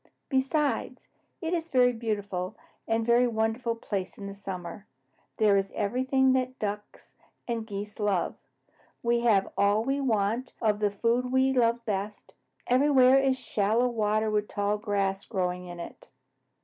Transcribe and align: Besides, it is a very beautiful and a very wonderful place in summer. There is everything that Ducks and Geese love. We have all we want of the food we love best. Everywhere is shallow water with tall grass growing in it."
Besides, 0.29 1.07
it 1.41 1.53
is 1.53 1.67
a 1.69 1.71
very 1.71 1.93
beautiful 1.93 2.57
and 2.87 3.03
a 3.03 3.05
very 3.05 3.27
wonderful 3.27 3.75
place 3.75 4.17
in 4.17 4.33
summer. 4.33 4.87
There 5.37 5.55
is 5.55 5.71
everything 5.75 6.33
that 6.33 6.57
Ducks 6.57 7.13
and 7.47 7.67
Geese 7.67 7.99
love. 7.99 8.33
We 9.03 9.19
have 9.19 9.53
all 9.55 9.83
we 9.83 10.01
want 10.01 10.53
of 10.59 10.79
the 10.79 10.89
food 10.89 11.31
we 11.31 11.53
love 11.53 11.85
best. 11.85 12.33
Everywhere 12.65 13.19
is 13.19 13.37
shallow 13.37 13.89
water 13.89 14.31
with 14.31 14.47
tall 14.47 14.79
grass 14.79 15.23
growing 15.23 15.67
in 15.67 15.79
it." 15.79 16.07